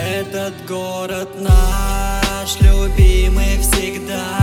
Этот 0.00 0.54
город 0.64 1.28
наш, 1.40 2.60
любимый 2.60 3.58
всегда 3.58 4.37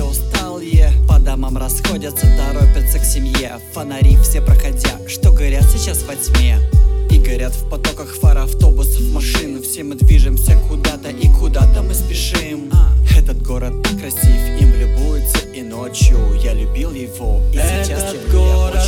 все 0.00 0.04
усталые. 0.04 0.92
По 1.06 1.18
домам 1.18 1.56
расходятся, 1.58 2.26
торопятся 2.36 2.98
к 2.98 3.04
семье. 3.04 3.58
Фонари 3.72 4.16
все 4.22 4.40
проходя, 4.40 4.98
что 5.06 5.30
горят 5.30 5.64
сейчас 5.64 6.02
во 6.04 6.14
тьме. 6.14 6.58
И 7.10 7.18
горят 7.18 7.52
в 7.52 7.68
потоках 7.68 8.14
фар 8.14 8.38
автобусов, 8.38 9.02
машин. 9.12 9.62
Все 9.62 9.82
мы 9.82 9.96
движемся 9.96 10.58
куда-то 10.68 11.10
и 11.10 11.28
куда-то 11.28 11.82
мы 11.82 11.94
спешим. 11.94 12.70
Этот 13.16 13.42
город 13.42 13.82
так 13.82 13.98
красив, 13.98 14.60
им 14.60 14.72
любуются 14.74 15.38
и 15.52 15.62
ночью 15.62 16.18
Я 16.42 16.54
любил 16.54 16.92
его. 16.92 17.42
И 17.52 17.56
сейчас 17.56 18.02
Этот 18.02 18.14
люблю 18.14 18.40
я 18.40 18.54
город 18.54 18.82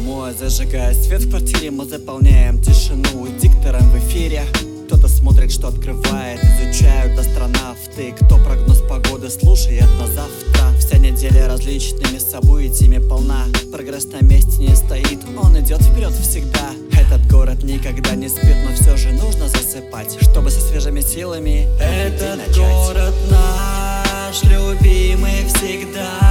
домой, 0.00 0.32
зажигая 0.38 0.94
свет 0.94 1.22
в 1.22 1.30
квартире 1.30 1.70
Мы 1.70 1.84
заполняем 1.84 2.60
тишину 2.60 3.28
диктором 3.40 3.90
в 3.90 3.98
эфире. 3.98 4.42
Кто-то 4.86 5.08
смотрит, 5.08 5.52
что 5.52 5.68
открывает, 5.68 6.40
изучают 6.42 7.18
астронавты. 7.18 8.14
Кто 8.20 8.36
прогноз 8.38 8.82
погоды 8.88 9.30
слушает 9.30 9.88
на 9.98 10.06
завтра. 10.06 10.78
Вся 10.78 10.98
неделя 10.98 11.48
различными 11.48 12.18
событиями 12.18 12.98
полна. 12.98 13.46
Прогресс 13.72 14.06
на 14.06 14.24
месте 14.24 14.58
не 14.58 14.74
стоит, 14.74 15.20
он 15.40 15.58
идет 15.60 15.82
вперед 15.82 16.12
всегда. 16.12 16.70
Этот 16.92 17.26
город 17.30 17.62
никогда 17.62 18.14
не 18.14 18.28
спит, 18.28 18.56
но 18.68 18.74
все 18.74 18.96
же 18.96 19.10
нужно 19.12 19.48
засыпать 19.48 20.18
Чтобы 20.20 20.50
со 20.50 20.60
свежими 20.60 21.00
силами 21.00 21.66
Этот 21.80 22.54
город 22.54 23.14
наш, 23.30 24.42
любимый 24.44 25.44
всегда 25.46 26.29